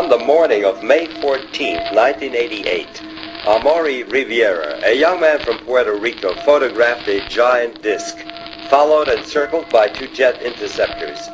[0.00, 2.86] On the morning of May 14, 1988,
[3.44, 8.16] Amaury Riviera, a young man from Puerto Rico, photographed a giant disc,
[8.70, 11.28] followed and circled by two jet interceptors.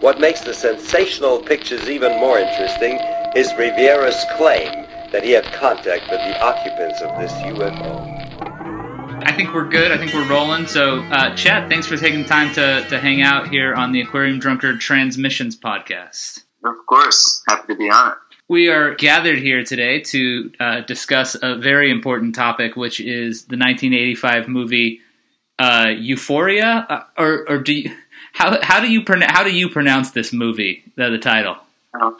[0.00, 2.98] What makes the sensational pictures even more interesting
[3.36, 9.22] is Riviera's claim that he had contact with the occupants of this UFO.
[9.28, 9.92] I think we're good.
[9.92, 10.66] I think we're rolling.
[10.66, 14.40] So, uh, Chad, thanks for taking time to, to hang out here on the Aquarium
[14.40, 16.47] Drunkard Transmissions podcast.
[16.68, 17.42] Of course.
[17.48, 18.18] Happy to be on it.
[18.48, 23.56] We are gathered here today to uh, discuss a very important topic, which is the
[23.56, 25.00] 1985 movie
[25.58, 26.86] uh, UFOria.
[26.88, 27.94] Uh, or, or do you,
[28.32, 30.82] how how do you how do you pronounce this movie?
[30.96, 31.56] The, the title.
[31.92, 32.12] Uh,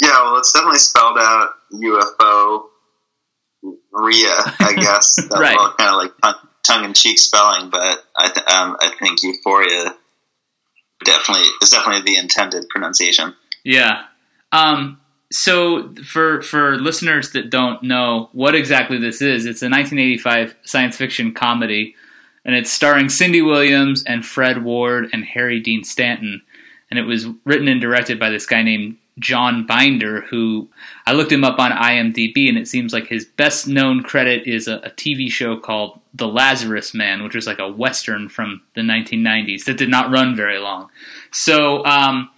[0.00, 2.64] yeah, well, it's definitely spelled out UFO
[3.92, 5.20] Ria, I guess.
[5.30, 5.56] right.
[5.56, 6.34] Well, kind of like
[6.64, 9.94] tongue in cheek spelling, but I th- um, I think Euphoria
[11.04, 13.34] definitely is definitely the intended pronunciation.
[13.64, 14.02] Yeah.
[14.52, 15.00] Um,
[15.32, 20.96] so for for listeners that don't know what exactly this is, it's a 1985 science
[20.96, 21.96] fiction comedy,
[22.44, 26.42] and it's starring Cindy Williams and Fred Ward and Harry Dean Stanton,
[26.90, 30.68] and it was written and directed by this guy named John Binder, who
[31.06, 34.66] I looked him up on IMDb, and it seems like his best known credit is
[34.66, 38.80] a, a, TV show called The Lazarus Man, which was like a western from the
[38.80, 40.90] 1990s that did not run very long.
[41.30, 42.28] So, um,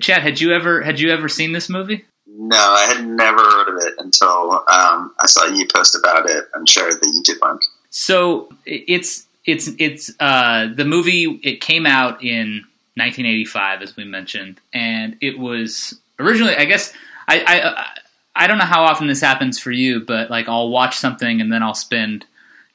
[0.00, 2.04] Chad, had you ever had you ever seen this movie?
[2.26, 6.44] No, I had never heard of it until um, I saw you post about it
[6.54, 7.60] and shared the YouTube link.
[7.90, 11.40] So it's it's it's uh, the movie.
[11.42, 16.56] It came out in 1985, as we mentioned, and it was originally.
[16.56, 16.92] I guess
[17.28, 20.96] I, I I don't know how often this happens for you, but like I'll watch
[20.96, 22.26] something and then I'll spend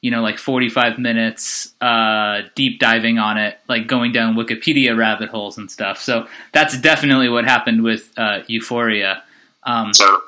[0.06, 5.30] you know like 45 minutes uh, deep diving on it, like going down Wikipedia rabbit
[5.30, 6.00] holes and stuff.
[6.00, 9.22] So that's definitely what happened with uh, UFOria.
[9.64, 10.22] Um, so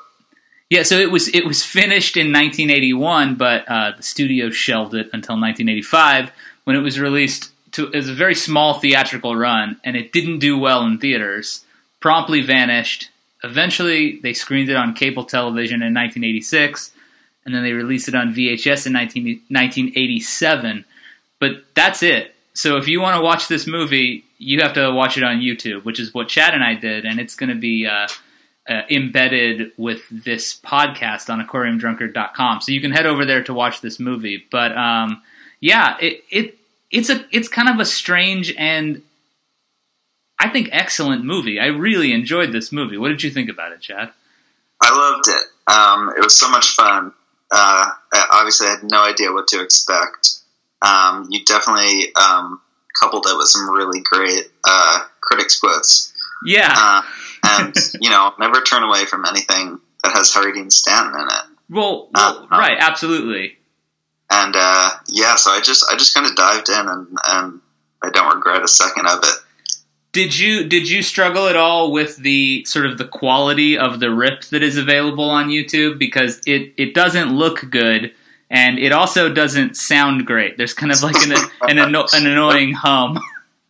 [0.69, 5.09] yeah, so it was it was finished in 1981, but uh, the studio shelved it
[5.13, 6.33] until 1985
[6.65, 10.39] when it was released to it was a very small theatrical run, and it didn't
[10.39, 11.63] do well in theaters.
[12.01, 13.11] Promptly vanished.
[13.45, 16.91] Eventually, they screened it on cable television in 1986,
[17.45, 20.85] and then they released it on VHS in 19, 1987.
[21.39, 22.35] But that's it.
[22.53, 25.85] So if you want to watch this movie, you have to watch it on YouTube,
[25.85, 28.07] which is what Chad and I did, and it's going to be uh,
[28.69, 32.61] uh, embedded with this podcast on aquariumdrunkard.com.
[32.61, 34.45] So you can head over there to watch this movie.
[34.51, 35.21] But um,
[35.59, 36.57] yeah, it, it
[36.91, 39.01] it's a it's kind of a strange and
[40.39, 41.59] I think excellent movie.
[41.59, 42.97] I really enjoyed this movie.
[42.97, 44.11] What did you think about it, Chad?
[44.81, 45.73] I loved it.
[45.73, 47.13] Um, it was so much fun.
[47.51, 47.91] Uh,
[48.31, 50.37] obviously, I had no idea what to expect.
[50.81, 52.61] Um, you definitely um,
[53.01, 56.13] coupled it with some really great uh, critics quotes.
[56.45, 57.01] Yeah, uh,
[57.43, 61.57] and you know, never turn away from anything that has Harry Dean Stanton in it.
[61.69, 63.59] Well, well uh, right, absolutely
[64.29, 67.61] and uh, yeah, so I just I just kind of dived in, and, and
[68.03, 69.35] I don't regret a second of it.
[70.11, 74.11] Did you did you struggle at all with the sort of the quality of the
[74.11, 78.11] rip that is available on YouTube because it it doesn't look good
[78.49, 80.57] and it also doesn't sound great.
[80.57, 83.19] There's kind of like an an, an, an annoying hum.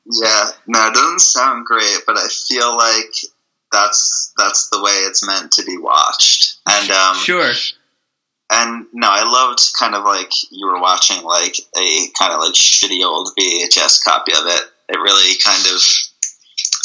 [0.06, 3.14] Yeah, no, it doesn't sound great, but I feel like
[3.72, 6.58] that's that's the way it's meant to be watched.
[6.68, 7.52] And um, sure,
[8.52, 12.54] and no, I loved kind of like you were watching like a kind of like
[12.54, 14.62] shitty old VHS copy of it.
[14.90, 15.82] It really kind of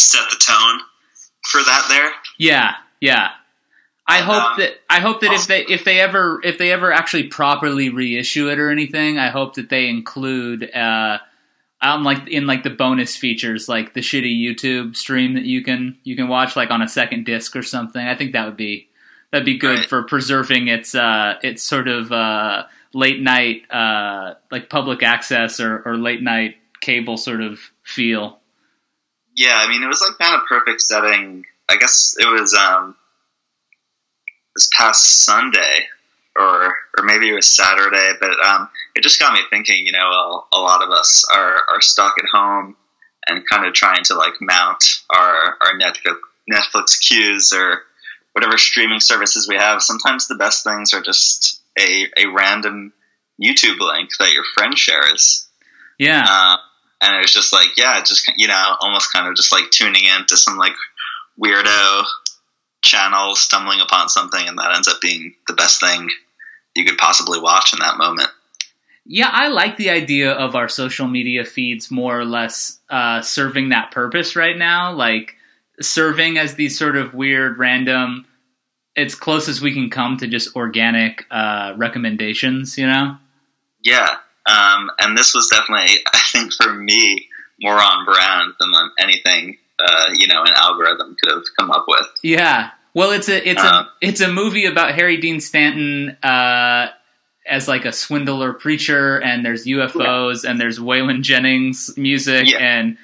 [0.05, 0.81] set the tone
[1.51, 2.13] for that there.
[2.39, 3.31] Yeah, yeah.
[4.07, 6.73] I and, hope um, that I hope that if they if they ever if they
[6.73, 11.19] ever actually properly reissue it or anything, I hope that they include uh
[11.81, 15.99] um like in like the bonus features like the shitty YouTube stream that you can
[16.05, 18.07] you can watch like on a second disc or something.
[18.07, 18.89] I think that would be
[19.35, 19.89] that'd be good right.
[19.89, 25.83] for preserving its uh, its sort of uh, late night uh, like public access or,
[25.85, 28.39] or late night cable sort of feel.
[29.35, 31.45] Yeah, I mean it was like kind of perfect setting.
[31.69, 32.97] I guess it was um,
[34.55, 35.87] this past Sunday
[36.39, 39.87] or or maybe it was Saturday, but um, it just got me thinking.
[39.87, 42.77] You know, a, a lot of us are are stuck at home
[43.27, 46.17] and kind of trying to like mount our our Netflix
[46.51, 47.83] Netflix queues or
[48.35, 52.93] whatever streaming services we have, sometimes the best things are just a, a random
[53.41, 55.49] YouTube link that your friend shares.
[55.99, 56.27] Yeah.
[56.29, 56.57] Uh,
[57.05, 60.05] and it was just like, yeah, just, you know, almost kind of just like tuning
[60.05, 60.75] into some like
[61.43, 62.05] weirdo
[62.83, 66.09] channel, stumbling upon something, and that ends up being the best thing
[66.75, 68.29] you could possibly watch in that moment.
[69.07, 73.69] Yeah, I like the idea of our social media feeds more or less uh, serving
[73.69, 74.93] that purpose right now.
[74.93, 75.37] Like,
[75.81, 78.27] serving as these sort of weird random
[78.97, 82.79] it's close as we can come to just organic uh, recommendations.
[82.79, 83.17] You know.
[83.83, 87.29] Yeah, um, and this was definitely, I think, for me,
[87.61, 92.07] more on brand than anything uh, you know an algorithm could have come up with.
[92.23, 92.71] Yeah.
[92.95, 96.91] Well, it's a it's uh, a it's a movie about Harry Dean Stanton uh,
[97.47, 100.51] as like a swindler preacher, and there's UFOs, yeah.
[100.51, 102.59] and there's Waylon Jennings music, yeah.
[102.59, 102.97] and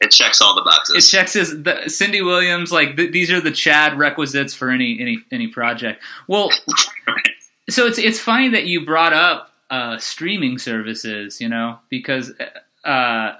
[0.00, 1.04] it checks all the boxes.
[1.04, 4.98] It checks his the, Cindy Williams like th- these are the Chad requisites for any
[4.98, 6.02] any any project.
[6.26, 6.50] Well,
[7.68, 12.32] so it's it's funny that you brought up uh, streaming services, you know, because
[12.84, 13.32] uh,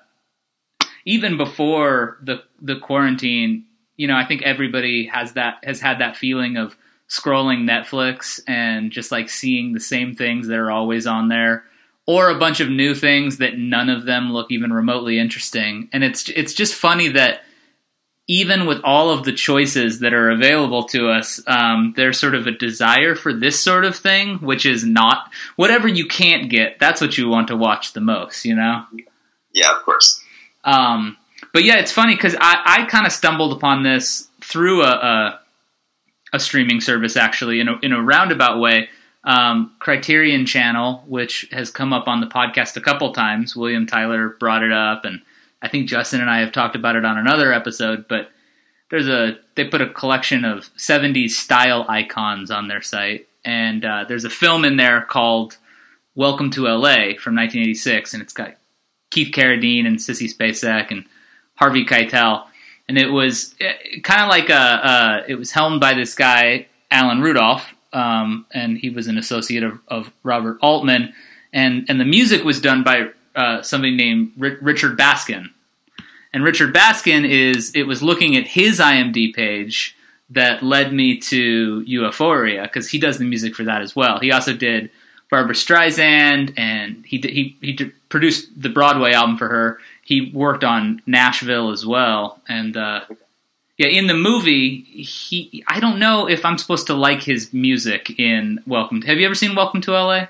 [1.04, 3.66] even before the the quarantine,
[3.96, 6.76] you know, I think everybody has that has had that feeling of
[7.08, 11.62] scrolling Netflix and just like seeing the same things that are always on there
[12.04, 15.88] or a bunch of new things that none of them look even remotely interesting.
[15.92, 17.42] And it's it's just funny that
[18.26, 22.46] even with all of the choices that are available to us, um, there's sort of
[22.46, 26.78] a desire for this sort of thing, which is not whatever you can't get.
[26.78, 28.84] That's what you want to watch the most, you know?
[29.52, 30.22] Yeah, of course.
[30.64, 31.18] Um,
[31.52, 35.40] but yeah, it's funny because I, I kind of stumbled upon this through a, a,
[36.32, 38.88] a streaming service actually in a, in a roundabout way.
[39.22, 43.56] Um, Criterion Channel, which has come up on the podcast a couple times.
[43.56, 45.22] William Tyler brought it up, and
[45.64, 48.06] I think Justin and I have talked about it on another episode.
[48.06, 48.28] But
[48.90, 54.04] there's a they put a collection of 70s style icons on their site, and uh,
[54.06, 55.56] there's a film in there called
[56.14, 58.56] Welcome to LA from 1986, and it's got
[59.10, 61.06] Keith Carradine and Sissy Spacek and
[61.54, 62.44] Harvey Keitel,
[62.86, 67.22] and it was eh, kind of like a, it was helmed by this guy Alan
[67.22, 71.14] Rudolph, um, and he was an associate of, of, Robert Altman,
[71.54, 75.50] and and the music was done by uh, somebody named R- Richard Baskin,
[76.32, 79.96] and Richard Baskin is it was looking at his IMDb page
[80.30, 84.18] that led me to UFOria because he does the music for that as well.
[84.18, 84.90] He also did
[85.30, 89.78] Barbra Streisand, and he he he produced the Broadway album for her.
[90.02, 93.00] He worked on Nashville as well, and uh,
[93.76, 98.18] yeah, in the movie, he I don't know if I'm supposed to like his music
[98.18, 99.00] in Welcome.
[99.00, 100.26] To, have you ever seen Welcome to LA?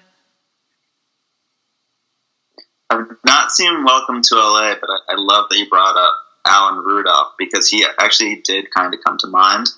[2.90, 6.12] I've not seen Welcome to LA, but I, I love that you brought up
[6.46, 9.68] Alan Rudolph because he actually did kind of come to mind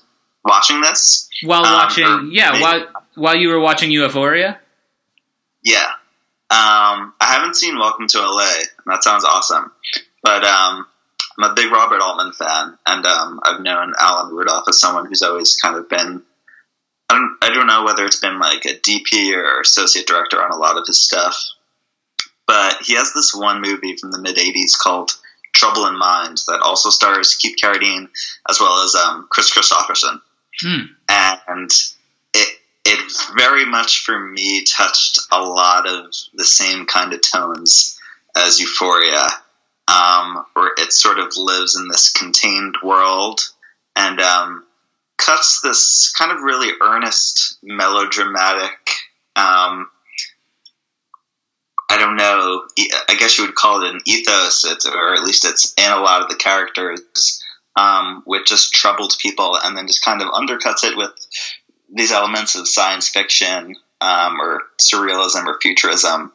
[0.44, 2.31] watching this while um, watching.
[2.32, 4.58] Yeah, maybe, while while you were watching UFOria.
[5.62, 5.87] Yeah.
[6.49, 8.53] Um, I haven't seen Welcome to LA.
[8.58, 9.73] And that sounds awesome.
[10.23, 10.87] But um,
[11.38, 15.23] I'm a big Robert Altman fan, and um, I've known Alan Rudolph as someone who's
[15.23, 16.23] always kind of been.
[17.08, 20.50] I don't, I don't know whether it's been like a DP or associate director on
[20.50, 21.37] a lot of his stuff,
[22.46, 25.12] but he has this one movie from the mid '80s called
[25.52, 28.08] Trouble in Mind that also stars Keith Carradine
[28.48, 30.20] as well as um, Kris Kristofferson,
[30.60, 30.82] hmm.
[31.08, 31.70] and
[32.34, 37.98] it, it very much for me touched a lot of the same kind of tones
[38.37, 39.28] as UFOria,
[39.88, 43.40] um, where it sort of lives in this contained world
[43.96, 44.64] and um,
[45.16, 48.90] cuts this kind of really earnest, melodramatic.
[49.34, 49.88] Um,
[51.96, 52.66] I don't know.
[53.08, 56.20] I guess you would call it an ethos, or at least it's in a lot
[56.20, 57.43] of the characters,
[57.75, 61.12] um, with just troubled people, and then just kind of undercuts it with
[61.90, 66.32] these elements of science fiction um, or surrealism or futurism.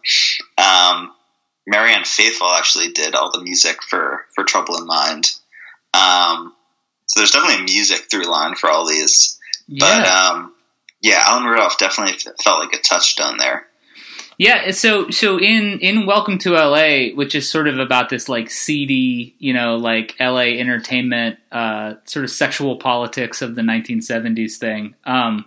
[0.57, 1.13] Um,
[1.67, 5.31] Marianne Faithfull actually did all the music for for Trouble in Mind.
[5.93, 6.55] Um,
[7.05, 9.39] so there's definitely a music through line for all these.
[9.67, 9.85] Yeah.
[9.85, 10.55] But um,
[11.01, 13.67] yeah, Alan Rudolph definitely felt like a touchstone there.
[14.41, 18.49] Yeah, so so in in Welcome to LA, which is sort of about this like
[18.49, 24.95] seedy, you know, like LA entertainment, uh, sort of sexual politics of the 1970s thing.
[25.05, 25.45] Um,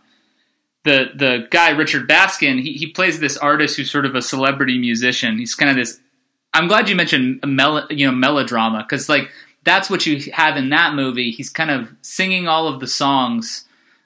[0.85, 4.79] the the guy Richard Baskin, he, he plays this artist who's sort of a celebrity
[4.79, 5.39] musician.
[5.39, 5.99] He's kind of this.
[6.53, 9.29] I'm glad you mentioned mel- you know melodrama because like
[9.65, 11.33] that's what you have in that movie.
[11.33, 13.65] He's kind of singing all of the songs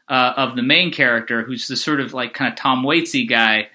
[0.09, 3.69] uh, of the main character, who's the sort of like kind of Tom Waitsy guy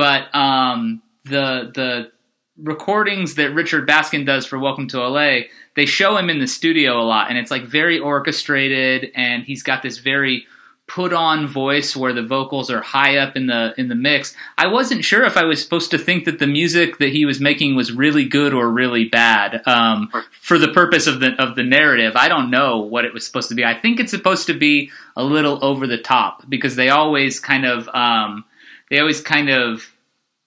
[0.00, 2.10] but um, the the
[2.56, 5.40] recordings that Richard Baskin does for Welcome to LA,
[5.76, 9.62] they show him in the studio a lot, and it's like very orchestrated, and he's
[9.62, 10.46] got this very
[10.86, 14.34] put on voice where the vocals are high up in the in the mix.
[14.56, 17.38] I wasn't sure if I was supposed to think that the music that he was
[17.38, 21.62] making was really good or really bad um, for the purpose of the of the
[21.62, 22.16] narrative.
[22.16, 23.66] I don't know what it was supposed to be.
[23.66, 27.66] I think it's supposed to be a little over the top because they always kind
[27.66, 28.46] of um,
[28.90, 29.92] they always kind of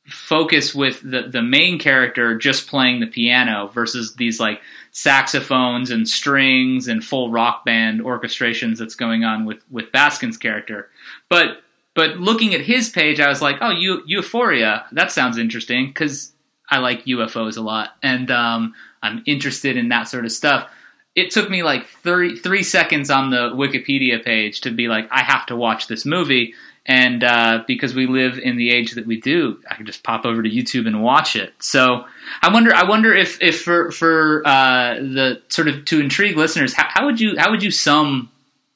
[0.05, 4.59] focus with the the main character just playing the piano versus these like
[4.91, 10.89] saxophones and strings and full rock band orchestrations that's going on with with Baskin's character.
[11.29, 11.63] But
[11.95, 16.33] but looking at his page, I was like, oh, Eu- UFOria, that sounds interesting because
[16.69, 20.69] I like UFOs a lot and um, I'm interested in that sort of stuff.
[21.15, 25.21] It took me like 30, three seconds on the Wikipedia page to be like, I
[25.21, 26.55] have to watch this movie.
[26.85, 30.25] And uh, because we live in the age that we do, I can just pop
[30.25, 31.53] over to YouTube and watch it.
[31.59, 32.05] So
[32.41, 36.73] I wonder, I wonder if, if for for uh, the sort of to intrigue listeners,
[36.73, 38.29] how, how would you how would you sum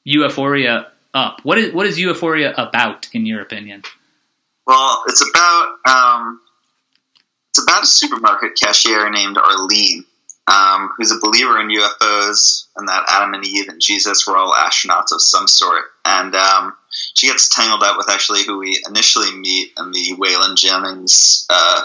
[0.06, 1.40] UFOria up?
[1.42, 3.82] What is what is UFOria about, in your opinion?
[4.66, 6.40] Well, it's about um,
[7.50, 10.04] it's about a supermarket cashier named Arlene,
[10.46, 14.54] um, who's a believer in UFOs and that Adam and Eve and Jesus were all
[14.54, 15.84] astronauts of some sort.
[16.04, 20.56] And um, she gets tangled up with actually who we initially meet in the Waylon
[20.56, 21.82] Jennings uh,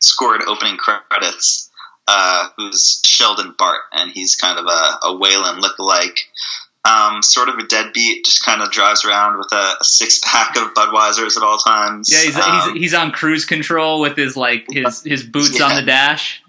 [0.00, 1.70] scored opening credits,
[2.08, 6.20] uh, who's Sheldon Bart, and he's kind of a, a Waylon lookalike.
[6.82, 10.56] Um, sort of a deadbeat, just kind of drives around with a, a six pack
[10.56, 12.10] of Budweisers at all times.
[12.10, 15.74] Yeah, he's, Um, he's he's on cruise control with his like his his boots on
[15.74, 16.42] the dash.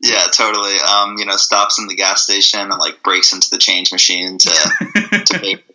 [0.00, 0.76] Yeah, totally.
[0.78, 4.38] Um, you know, stops in the gas station and like breaks into the change machine
[4.38, 4.50] to
[5.26, 5.73] to pay for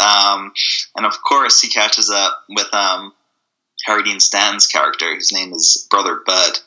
[0.00, 0.52] Um,
[0.96, 3.12] and of course, he catches up with um,
[3.86, 6.58] Harry Dean Stanton's character, whose name is Brother Bud,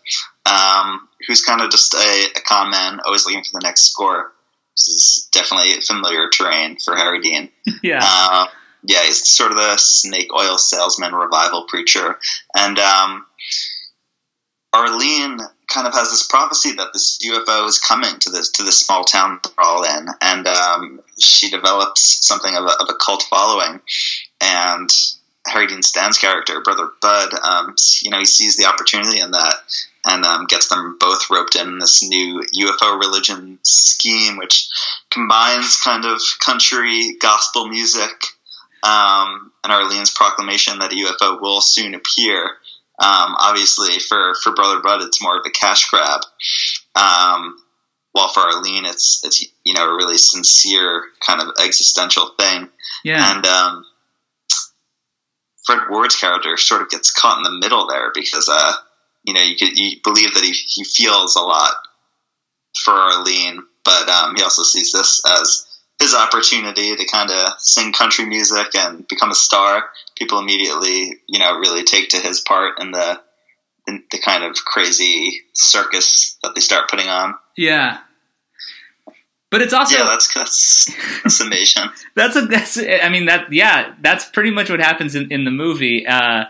[0.45, 4.31] um, who's kind of just a, a con man, always looking for the next score.
[4.75, 7.50] This is definitely familiar terrain for Harry Dean.
[7.83, 8.48] Yeah, Uh,
[8.83, 12.17] yeah, he's sort of the snake oil salesman revival preacher.
[12.57, 13.25] And um,
[14.74, 18.79] Arlene kind of has this prophecy that this UFO is coming to this to this
[18.79, 23.23] small town they're all in, and um, she develops something of a, of a cult
[23.29, 23.79] following.
[24.41, 24.89] And
[25.47, 29.55] Harry Dean Stan's character, Brother Bud, um, you know, he sees the opportunity in that
[30.05, 34.69] and um, gets them both roped in this new UFO religion scheme, which
[35.11, 38.11] combines kind of country gospel music
[38.83, 42.57] um, and Arlene's proclamation that a UFO will soon appear.
[43.00, 46.22] Um, obviously, for, for Brother Bud, it's more of a cash grab.
[46.96, 47.56] Um,
[48.12, 52.68] while for Arlene, it's it's you know a really sincere kind of existential thing.
[53.03, 53.86] yeah, And um,
[55.70, 58.74] Fred Ward's character sort of gets caught in the middle there because, uh,
[59.24, 61.75] you know, you could, you believe that he, he feels a lot
[62.84, 65.68] for Arlene, but um, he also sees this as
[66.01, 69.89] his opportunity to kind of sing country music and become a star.
[70.18, 73.22] People immediately, you know, really take to his part in the
[73.88, 77.36] in the kind of crazy circus that they start putting on.
[77.56, 78.00] yeah.
[79.51, 81.89] But it's also yeah, that's that's a summation.
[82.15, 85.51] that's a that's I mean that yeah that's pretty much what happens in, in the
[85.51, 86.46] movie uh,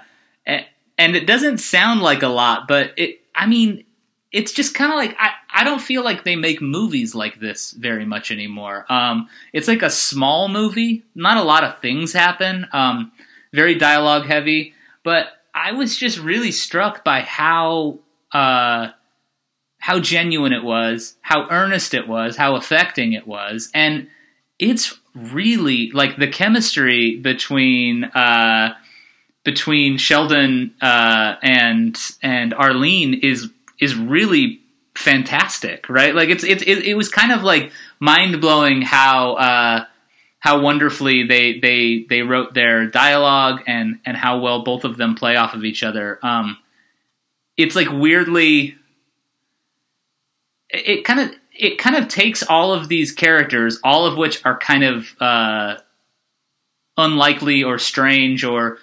[0.46, 3.86] and it doesn't sound like a lot but it I mean
[4.34, 7.72] it's just kind of like I, I don't feel like they make movies like this
[7.72, 8.86] very much anymore.
[8.90, 11.04] Um, it's like a small movie.
[11.16, 12.68] Not a lot of things happen.
[12.72, 13.12] Um,
[13.54, 14.74] very dialogue heavy.
[15.04, 18.00] But I was just really struck by how
[18.32, 18.90] uh,
[19.80, 24.08] how genuine it was, how earnest it was, how affecting it was, and
[24.60, 28.76] it's really like the chemistry between uh,
[29.44, 34.62] between Sheldon uh, and and Arlene is is really
[35.00, 36.14] fantastic, right?
[36.14, 39.86] Like it's it's it, it was kind of like mind blowing how uh,
[40.40, 45.16] how wonderfully they they they wrote their dialogue and and how well both of them
[45.16, 46.20] play off of each other.
[46.22, 46.58] Um,
[47.58, 48.76] it's like weirdly
[50.70, 54.58] it kind of it kind of takes all of these characters, all of which are
[54.58, 55.76] kind of uh,
[56.98, 58.78] unlikely or strange or,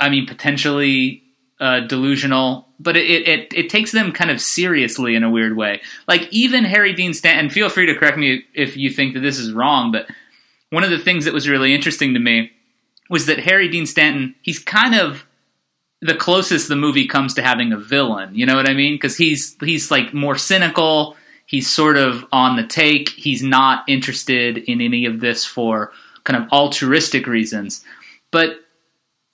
[0.00, 1.22] I mean, potentially
[1.60, 5.80] uh, delusional, but it, it it takes them kind of seriously in a weird way.
[6.06, 7.50] Like even Harry Dean Stanton.
[7.50, 10.06] Feel free to correct me if you think that this is wrong, but
[10.70, 12.52] one of the things that was really interesting to me
[13.10, 14.34] was that Harry Dean Stanton.
[14.42, 15.24] He's kind of
[16.00, 18.34] the closest the movie comes to having a villain.
[18.34, 18.94] You know what I mean?
[18.94, 21.16] Because he's he's like more cynical.
[21.46, 23.08] He's sort of on the take.
[23.10, 25.92] He's not interested in any of this for
[26.24, 27.82] kind of altruistic reasons.
[28.30, 28.60] But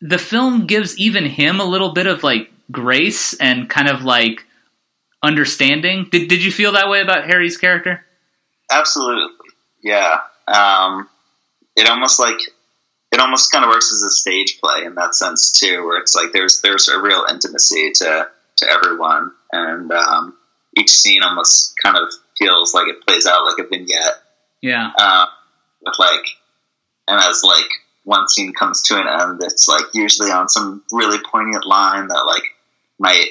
[0.01, 4.45] the film gives even him a little bit of like grace and kind of like
[5.23, 6.09] understanding.
[6.11, 8.05] Did did you feel that way about Harry's character?
[8.71, 9.49] Absolutely,
[9.83, 10.19] yeah.
[10.49, 11.09] Um,
[11.77, 12.39] it almost like
[13.13, 16.15] it almost kind of works as a stage play in that sense too, where it's
[16.15, 20.37] like there's there's a real intimacy to to everyone, and um,
[20.79, 22.09] each scene almost kind of
[22.39, 24.15] feels like it plays out like a vignette,
[24.63, 24.91] Yeah.
[24.99, 25.27] uh,
[25.83, 26.25] with like,
[27.09, 27.69] and as like
[28.05, 32.25] one scene comes to an end, it's like usually on some really poignant line that
[32.27, 32.45] like
[32.99, 33.31] might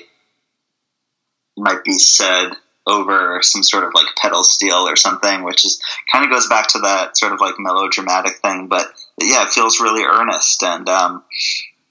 [1.55, 2.53] might be said
[2.85, 6.67] over some sort of like pedal steel or something, which is kind of goes back
[6.67, 8.67] to that sort of like melodramatic thing.
[8.67, 8.87] But
[9.21, 11.23] yeah, it feels really earnest, and um,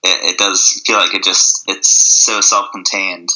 [0.02, 3.30] it, it, does feel like it just it's so self contained.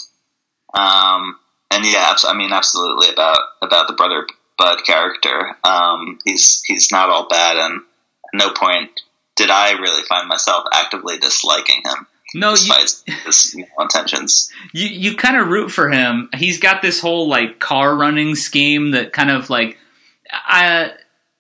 [0.74, 1.36] Um,
[1.70, 4.26] and yeah, I mean, absolutely about about the brother
[4.58, 5.56] Bud character.
[5.64, 7.80] Um, he's he's not all bad, and
[8.34, 8.90] no point
[9.36, 12.06] did I really find myself actively disliking him.
[12.34, 14.50] No, despite you, his intentions.
[14.72, 16.28] You you kind of root for him.
[16.34, 19.78] He's got this whole like car running scheme that kind of like
[20.32, 20.92] I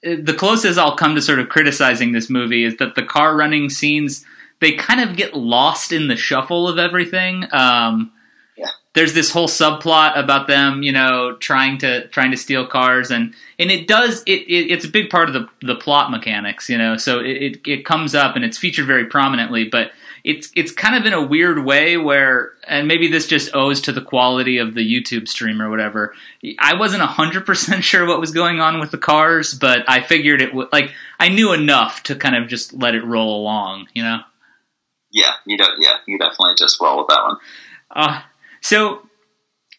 [0.02, 3.68] the closest I'll come to sort of criticizing this movie is that the car running
[3.68, 4.24] scenes
[4.60, 7.46] they kind of get lost in the shuffle of everything.
[7.52, 8.12] Um,
[8.56, 8.70] yeah.
[8.94, 13.34] There's this whole subplot about them, you know, trying to trying to steal cars, and
[13.58, 16.78] and it does it, it it's a big part of the the plot mechanics, you
[16.78, 16.96] know.
[16.96, 19.90] So it, it it comes up and it's featured very prominently, but
[20.26, 23.92] it's it's kind of in a weird way where and maybe this just owes to
[23.92, 26.14] the quality of the YouTube stream or whatever.
[26.58, 30.52] I wasn't 100% sure what was going on with the cars, but I figured it
[30.52, 34.18] would like I knew enough to kind of just let it roll along, you know.
[35.12, 37.36] Yeah, you don't yeah, you definitely just roll with that one.
[37.92, 38.22] Uh
[38.66, 39.02] so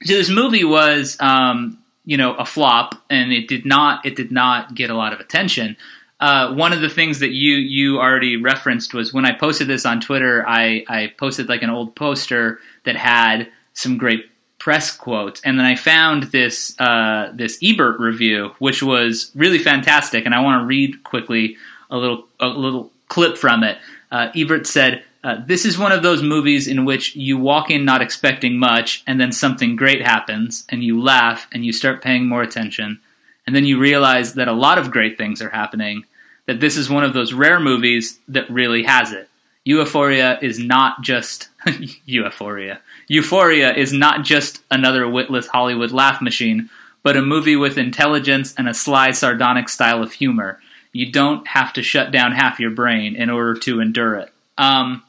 [0.04, 4.32] so this movie was um you know a flop and it did not it did
[4.32, 5.76] not get a lot of attention
[6.20, 9.86] uh, one of the things that you you already referenced was when I posted this
[9.86, 10.44] on Twitter.
[10.48, 14.26] I, I posted like an old poster that had some great
[14.58, 20.26] press quotes, and then I found this uh, this Ebert review, which was really fantastic.
[20.26, 21.58] And I want to read quickly
[21.92, 23.78] a little a little clip from it.
[24.12, 25.04] Uh, Ebert said.
[25.28, 29.04] Uh, this is one of those movies in which you walk in not expecting much,
[29.06, 32.98] and then something great happens, and you laugh, and you start paying more attention,
[33.46, 36.06] and then you realize that a lot of great things are happening,
[36.46, 39.28] that this is one of those rare movies that really has it.
[39.68, 42.78] UFOria is not just UFOria.
[43.12, 46.70] UFOria is not just another witless Hollywood laugh machine,
[47.04, 50.62] but a movie with intelligence and a sly, sardonic style of humor.
[50.94, 54.32] You don't have to shut down half your brain in order to endure it.
[54.58, 55.04] Um,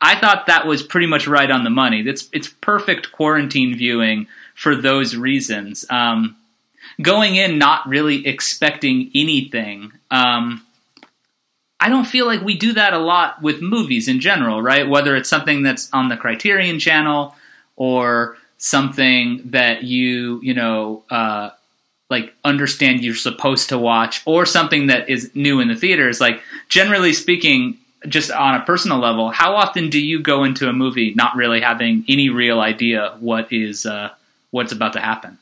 [0.00, 2.00] I thought that was pretty much right on the money.
[2.00, 5.84] It's it's perfect quarantine viewing for those reasons.
[5.90, 6.36] Um,
[7.00, 9.92] going in not really expecting anything.
[10.10, 10.66] Um,
[11.80, 14.88] I don't feel like we do that a lot with movies in general, right?
[14.88, 17.34] Whether it's something that's on the Criterion Channel
[17.76, 21.50] or something that you, you know, uh,
[22.08, 26.20] like understand you're supposed to watch, or something that is new in the theaters.
[26.20, 30.72] Like generally speaking, just on a personal level, how often do you go into a
[30.72, 34.10] movie not really having any real idea what is uh,
[34.50, 35.38] what's about to happen?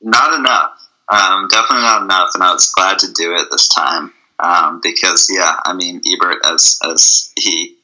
[0.00, 0.72] Not enough.
[1.08, 5.30] Um, definitely not enough, and I was glad to do it this time um, because,
[5.32, 7.76] yeah, I mean, Ebert, as as he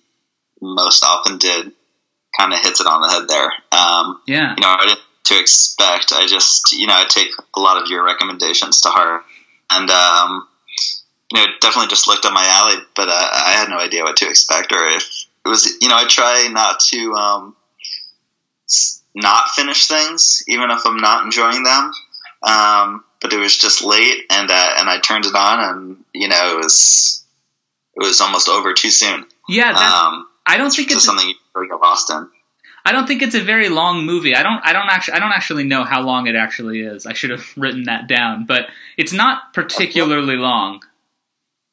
[0.60, 1.72] most often did,
[2.38, 3.52] kind of hits it on the head there.
[3.70, 6.12] Um, yeah, you know, I didn't to expect.
[6.12, 9.22] I just, you know, I take a lot of your recommendations to heart,
[9.70, 10.48] and um,
[11.32, 14.16] you know, definitely just looked up my alley, but uh, I had no idea what
[14.16, 17.56] to expect, or if it was, you know, I try not to um,
[19.14, 21.92] not finish things, even if I'm not enjoying them.
[22.42, 26.28] Um, but it was just late, and uh, and I turned it on, and you
[26.28, 27.24] know, it was
[27.96, 29.24] it was almost over too soon.
[29.48, 32.28] Yeah, um, I don't think it's something you really get lost in.
[32.84, 34.34] I don't think it's a very long movie.
[34.34, 34.60] I don't.
[34.64, 35.14] I don't actually.
[35.14, 37.06] I don't actually know how long it actually is.
[37.06, 38.66] I should have written that down, but
[38.98, 40.82] it's not particularly long.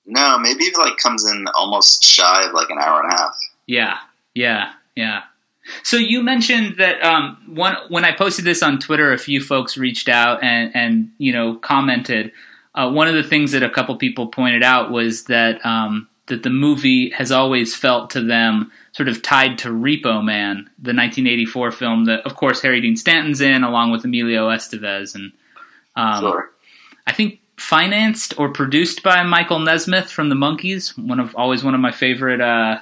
[0.09, 3.35] No, maybe it like comes in almost shy of like an hour and a half.
[3.67, 3.97] Yeah,
[4.33, 5.21] yeah, yeah.
[5.83, 9.77] So you mentioned that um, one when I posted this on Twitter, a few folks
[9.77, 12.31] reached out and and you know commented.
[12.73, 16.41] Uh, one of the things that a couple people pointed out was that um, that
[16.41, 21.71] the movie has always felt to them sort of tied to Repo Man, the 1984
[21.71, 25.31] film that, of course, Harry Dean Stanton's in, along with Emilio Estevez, and
[25.95, 26.51] um, sure.
[27.05, 30.97] I think financed or produced by Michael Nesmith from the Monkees.
[30.97, 32.79] One of always one of my favorite uh,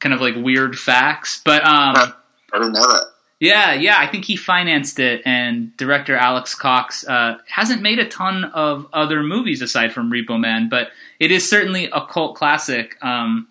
[0.00, 1.40] kind of like weird facts.
[1.44, 2.12] But um, I
[2.52, 3.06] didn't know that.
[3.40, 8.08] Yeah, yeah, I think he financed it, and director Alex Cox uh, hasn't made a
[8.08, 10.88] ton of other movies aside from Repo Man, but
[11.20, 12.96] it is certainly a cult classic.
[13.00, 13.46] Um,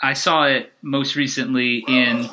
[0.00, 2.28] I saw it most recently in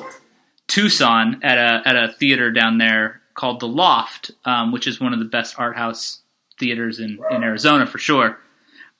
[0.68, 5.12] Tucson at a at a theater down there called the Loft, um, which is one
[5.12, 6.20] of the best art house
[6.58, 8.38] theaters in, in Arizona for sure.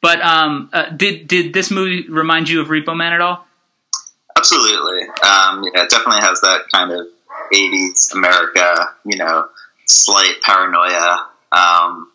[0.00, 3.46] But um, uh, did did this movie remind you of Repo Man at all?
[4.36, 5.02] Absolutely.
[5.02, 7.08] Um, yeah, it definitely has that kind of
[7.52, 9.48] 80s America, you know,
[9.86, 12.10] slight paranoia, um,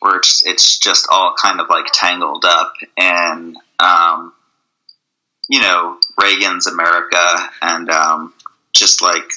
[0.00, 2.74] where it's, it's just all kind of like tangled up.
[2.98, 4.34] And, um,
[5.48, 8.34] you know, Reagan's America and um,
[8.72, 9.30] just like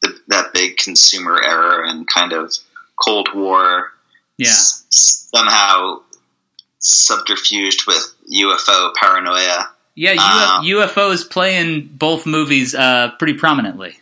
[0.00, 2.52] the, that big consumer era and kind of
[3.02, 3.92] Cold War.
[4.38, 4.48] Yeah.
[4.48, 4.84] s-
[5.34, 6.00] somehow
[6.80, 9.70] subterfuged with UFO paranoia.
[9.94, 13.98] Yeah, Um, UFOs play in both movies uh, pretty prominently.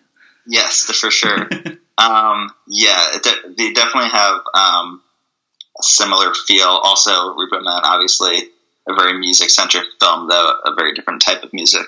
[0.46, 1.48] Yes, for sure.
[1.98, 5.02] um, yeah, de- they definitely have um,
[5.78, 6.66] a similar feel.
[6.68, 8.38] Also, Repo Man, obviously,
[8.88, 11.86] a very music centric film, though a very different type of music.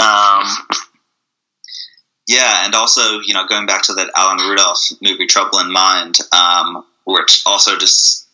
[0.00, 0.44] Um,
[2.28, 6.18] yeah, and also, you know, going back to that Alan Rudolph movie, Trouble in Mind,
[6.32, 8.26] um, which also just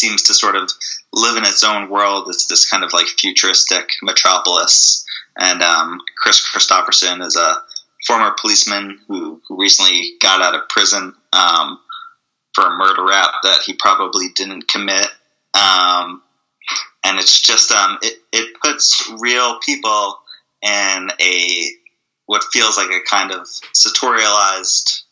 [0.00, 0.70] seems to sort of
[1.12, 2.28] live in its own world.
[2.28, 5.04] It's this kind of like futuristic metropolis.
[5.38, 7.62] And um, Kris Kristofferson is a
[8.06, 11.78] former policeman who, recently got out of prison um,
[12.54, 15.06] for a murder rap that he probably didn't commit.
[15.54, 16.22] Um,
[17.04, 20.18] and it's just um, it, it puts real people
[20.62, 21.70] in a
[22.26, 23.40] what feels like a kind of
[23.74, 25.02] sartorialized,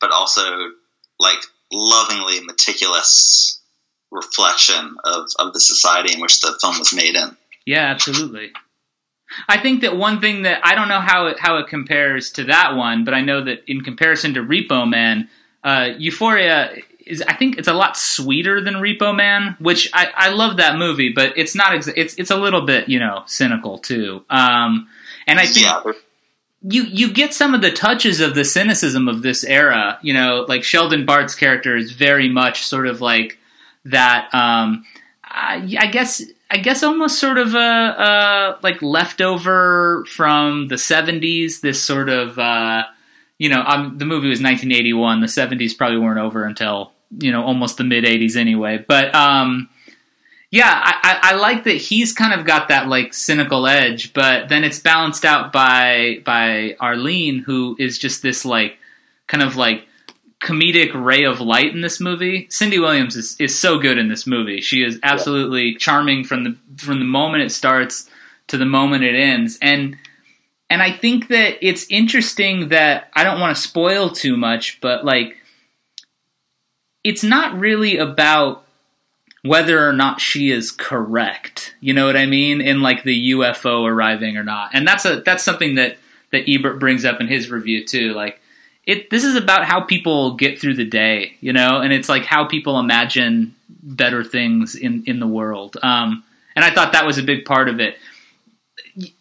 [0.00, 0.42] but also
[1.22, 1.38] like
[1.72, 3.60] lovingly meticulous
[4.10, 7.36] reflection of, of the society in which the film was made in.
[7.64, 8.52] Yeah, absolutely.
[9.48, 12.44] I think that one thing that I don't know how it how it compares to
[12.44, 15.30] that one, but I know that in comparison to Repo Man,
[15.64, 20.28] uh, UFOria is I think it's a lot sweeter than Repo Man, which I, I
[20.30, 23.78] love that movie, but it's not exa- it's it's a little bit you know cynical
[23.78, 24.22] too.
[24.28, 24.88] Um,
[25.26, 25.92] and I think yeah,
[26.62, 29.98] you you get some of the touches of the cynicism of this era.
[30.02, 33.38] You know, like Sheldon Bart's character is very much sort of like
[33.84, 34.32] that.
[34.32, 34.84] Um,
[35.24, 41.60] I, I guess I guess almost sort of a, a like leftover from the '70s.
[41.60, 42.84] This sort of uh,
[43.38, 45.20] you know, um, the movie was 1981.
[45.20, 48.84] The '70s probably weren't over until you know almost the mid '80s anyway.
[48.86, 49.68] But um,
[50.52, 54.50] yeah, I, I, I like that he's kind of got that like cynical edge, but
[54.50, 58.76] then it's balanced out by by Arlene, who is just this like
[59.26, 59.86] kind of like
[60.42, 62.48] comedic ray of light in this movie.
[62.50, 64.60] Cindy Williams is, is so good in this movie.
[64.60, 68.10] She is absolutely charming from the from the moment it starts
[68.48, 69.58] to the moment it ends.
[69.62, 69.96] And
[70.68, 75.02] and I think that it's interesting that I don't want to spoil too much, but
[75.02, 75.38] like
[77.02, 78.66] it's not really about
[79.42, 81.74] whether or not she is correct.
[81.80, 82.60] You know what I mean?
[82.60, 84.70] In like the UFO arriving or not.
[84.72, 85.98] And that's a that's something that
[86.30, 88.12] that Ebert brings up in his review too.
[88.14, 88.40] Like
[88.84, 92.24] it this is about how people get through the day, you know, and it's like
[92.24, 95.76] how people imagine better things in in the world.
[95.82, 96.22] Um
[96.54, 97.96] and I thought that was a big part of it.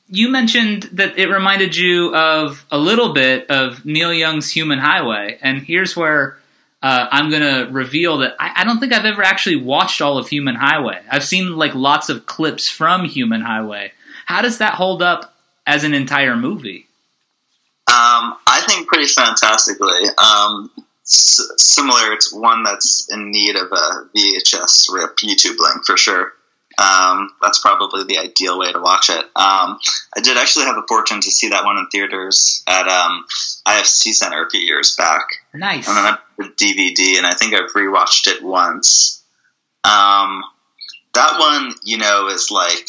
[0.07, 5.39] You mentioned that it reminded you of a little bit of Neil Young's Human Highway,
[5.41, 6.37] and here's where
[6.81, 10.17] uh, I'm going to reveal that I, I don't think I've ever actually watched all
[10.17, 11.01] of Human Highway.
[11.09, 13.91] I've seen like lots of clips from Human Highway.
[14.25, 15.33] How does that hold up
[15.67, 16.87] as an entire movie?
[17.87, 20.07] Um, I think pretty fantastically.
[20.17, 20.71] Um,
[21.03, 26.33] s- similar, it's one that's in need of a VHS rip YouTube link for sure.
[26.81, 29.23] Um, that's probably the ideal way to watch it.
[29.35, 29.77] Um,
[30.15, 33.25] I did actually have the fortune to see that one in theaters at um,
[33.67, 35.87] IFC Center a few years back, Nice.
[35.87, 39.23] and then I put the DVD, and I think I've rewatched it once.
[39.83, 40.43] Um,
[41.13, 42.87] that one, you know, is like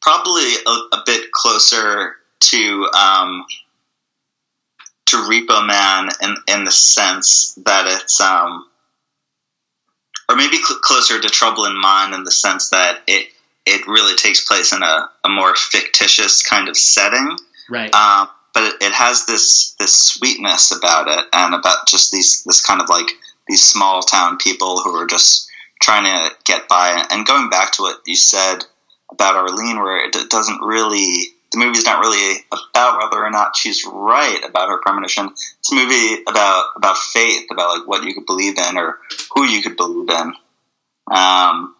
[0.00, 3.44] probably a, a bit closer to um,
[5.06, 8.66] to Repo Man in in the sense that it's um,
[10.28, 13.28] or maybe cl- closer to Trouble in Mind in the sense that it
[13.66, 17.36] it really takes place in a, a more fictitious kind of setting.
[17.68, 17.92] Right.
[17.92, 22.64] Um, but it, it has this this sweetness about it, and about just these this
[22.64, 23.10] kind of like
[23.46, 25.46] these small town people who are just
[25.82, 27.06] trying to get by.
[27.10, 28.64] And going back to what you said
[29.12, 33.84] about Arlene, where it, doesn't really the movie's not really about whether or not she's
[33.84, 35.26] right about her premonition.
[35.26, 39.00] It's a movie about about faith, about like what you could believe in or
[39.34, 40.32] who you could believe in.
[41.14, 41.74] Um,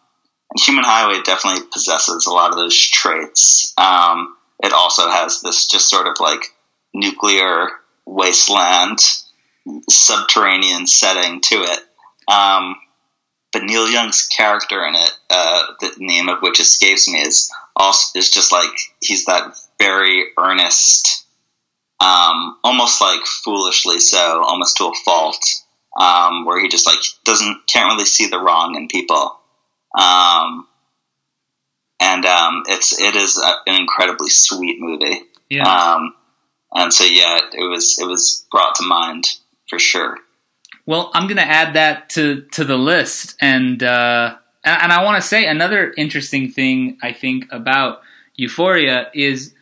[0.50, 3.72] and Human Highway definitely possesses a lot of those traits.
[3.78, 6.52] Um, it also has this just sort of like
[6.96, 7.68] nuclear
[8.06, 8.98] wasteland,
[9.88, 11.80] subterranean setting to it.
[12.32, 12.76] Um,
[13.52, 18.18] but Neil Young's character in it, uh, the name of which escapes me, is also
[18.18, 21.26] is just like he's that very earnest,
[22.00, 25.42] um, almost like foolishly so, almost to a fault,
[25.98, 29.38] um, where he just like doesn't can't really see the wrong in people.
[29.98, 30.66] Um,
[32.00, 35.22] and um, it's it is a, an incredibly sweet movie.
[36.08, 36.10] yeah.
[36.76, 39.24] And so yeah, it was it was brought to mind
[39.68, 40.18] for sure.
[40.84, 45.20] Well, I'm going to add that to to the list, and uh, and I want
[45.20, 48.02] to say another interesting thing I think about
[48.38, 49.54] UFOria is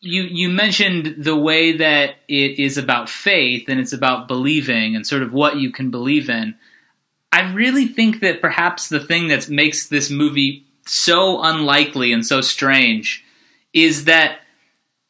[0.00, 5.04] you you mentioned the way that it is about faith and it's about believing and
[5.04, 6.54] sort of what you can believe in.
[7.32, 12.40] I really think that perhaps the thing that makes this movie so unlikely and so
[12.40, 13.24] strange
[13.74, 14.38] is that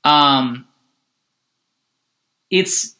[0.08, 0.66] um,
[2.50, 2.96] it's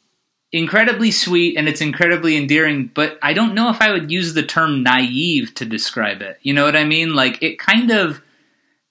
[0.53, 4.43] incredibly sweet and it's incredibly endearing, but I don't know if I would use the
[4.43, 6.39] term naive to describe it.
[6.43, 7.15] You know what I mean?
[7.15, 8.21] Like it kind of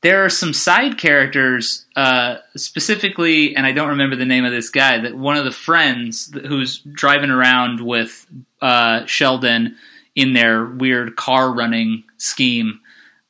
[0.02, 4.70] there are some side characters, uh, specifically, and I don't remember the name of this
[4.70, 5.00] guy.
[5.00, 8.26] That one of the friends who's driving around with
[8.62, 9.76] uh, Sheldon
[10.16, 12.80] in their weird car running scheme,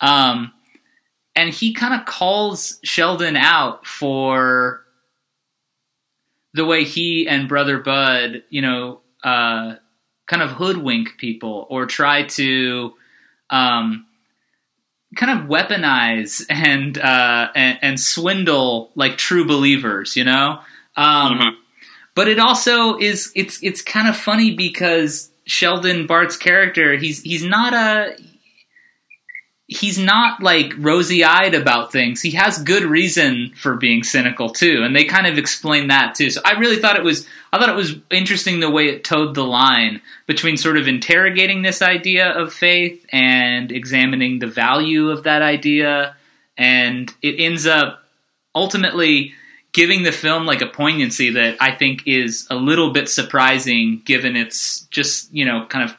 [0.01, 0.53] um,
[1.37, 4.83] and he kind of calls Sheldon out for
[6.53, 9.75] the way he and brother Bud, you know, uh,
[10.25, 12.93] kind of hoodwink people or try to.
[13.49, 14.05] Um,
[15.15, 20.59] kind of weaponize and, uh, and, and swindle like true believers, you know.
[20.97, 21.49] Um, mm-hmm.
[22.13, 27.43] But it also is it's it's kind of funny because Sheldon Bart's character he's he's
[27.43, 28.17] not a
[29.67, 32.21] he's not like rosy eyed about things.
[32.21, 36.29] He has good reason for being cynical too, and they kind of explain that too.
[36.29, 39.35] So I really thought it was I thought it was interesting the way it toed
[39.35, 45.23] the line between sort of interrogating this idea of faith and examining the value of
[45.23, 46.15] that idea,
[46.57, 48.03] and it ends up
[48.55, 49.33] ultimately
[49.73, 54.37] giving the film like a poignancy that I think is a little bit surprising given
[54.37, 55.97] its just you know kind of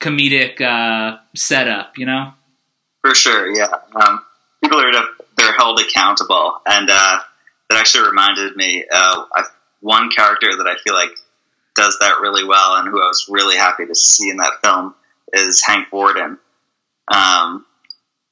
[0.00, 2.32] comedic uh, setup, you know.
[3.04, 3.68] For sure, yeah.
[3.94, 4.24] Um,
[4.62, 4.90] people are
[5.36, 7.18] they're held accountable, and uh,
[7.68, 8.82] that actually reminded me.
[8.90, 9.24] Uh,
[9.80, 11.10] one character that I feel like
[11.76, 14.94] does that really well, and who I was really happy to see in that film
[15.34, 16.38] is Hank Worden,
[17.12, 17.66] um,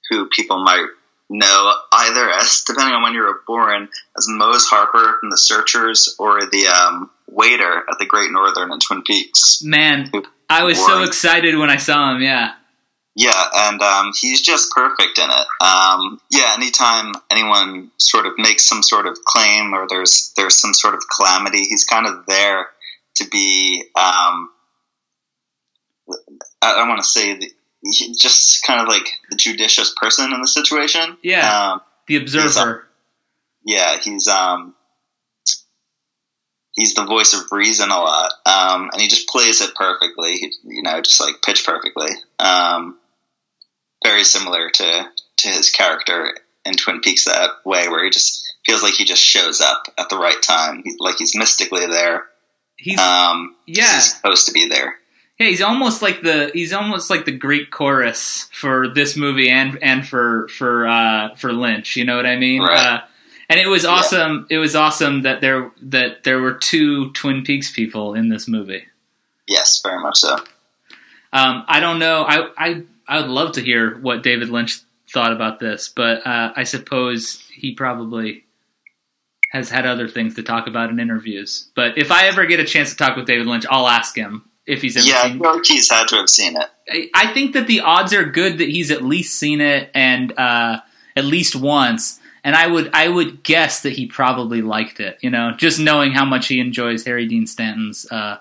[0.09, 0.87] who people might
[1.29, 6.17] know either as, depending on when you were born, as Mose Harper from The Searchers
[6.19, 9.63] or the um, waiter at the Great Northern in Twin Peaks.
[9.63, 10.11] Man,
[10.49, 12.23] I was so excited when I saw him.
[12.23, 12.55] Yeah.
[13.15, 15.47] Yeah, and um, he's just perfect in it.
[15.61, 20.73] Um, yeah, anytime anyone sort of makes some sort of claim or there's there's some
[20.73, 22.69] sort of calamity, he's kind of there
[23.17, 23.85] to be.
[23.95, 24.51] Um,
[26.63, 27.51] I, I want to say the,
[28.19, 31.19] just kind of like the judicious person in the situation.
[31.23, 32.47] Yeah, um, the observer.
[32.47, 32.79] He's, uh,
[33.65, 34.75] yeah, he's um,
[36.73, 40.37] he's the voice of reason a lot, um, and he just plays it perfectly.
[40.39, 42.09] He, you know, just like pitch perfectly.
[42.39, 42.62] Um,
[44.23, 45.09] very similar to
[45.39, 49.23] to his character in Twin Peaks that way, where he just feels like he just
[49.23, 52.25] shows up at the right time, he's, like he's mystically there.
[52.77, 54.95] He's um, yeah he's supposed to be there.
[55.39, 59.79] Yeah, he's almost like the he's almost like the Greek chorus for this movie and
[59.83, 61.97] and for for uh, for Lynch.
[61.97, 62.63] You know what I mean?
[62.63, 62.79] Right.
[62.79, 63.01] Uh,
[63.49, 64.47] and it was awesome.
[64.49, 64.57] Yeah.
[64.57, 68.87] It was awesome that there that there were two Twin Peaks people in this movie.
[69.49, 70.37] Yes, very much so.
[71.33, 72.25] Um, I don't know.
[72.25, 74.81] I, I I would love to hear what David Lynch
[75.13, 78.45] thought about this, but uh, I suppose he probably
[79.53, 81.71] has had other things to talk about in interviews.
[81.77, 84.49] But if I ever get a chance to talk with David Lynch, I'll ask him
[84.67, 85.41] if he's ever yeah, seen.
[85.43, 87.11] Yeah, he's had to have seen it.
[87.15, 90.81] I think that the odds are good that he's at least seen it and uh,
[91.17, 92.19] at least once.
[92.45, 95.19] And I would I would guess that he probably liked it.
[95.21, 98.39] You know, just knowing how much he enjoys Harry Dean Stanton's uh,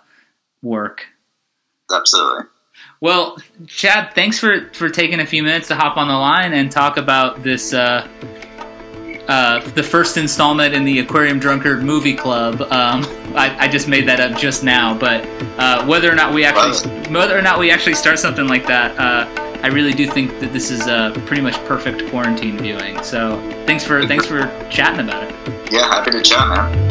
[0.64, 1.06] work.
[1.94, 2.46] Absolutely.
[3.00, 6.72] Well, Chad, thanks for, for taking a few minutes to hop on the line and
[6.72, 8.08] talk about this, uh,
[9.28, 12.62] uh, the first installment in the Aquarium Drunkard Movie Club.
[12.62, 13.04] Um,
[13.36, 15.26] I, I, just made that up just now, but
[15.58, 18.98] uh, whether or not we actually whether or not we actually start something like that,
[19.00, 23.02] uh, I really do think that this is a pretty much perfect quarantine viewing.
[23.04, 25.72] So thanks for thanks for chatting about it.
[25.72, 26.91] Yeah, happy to chat, man.